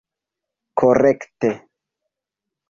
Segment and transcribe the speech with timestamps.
[0.79, 1.51] korekte